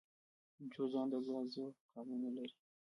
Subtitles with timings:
[0.71, 2.55] جوزجان د ګازو کانونه لري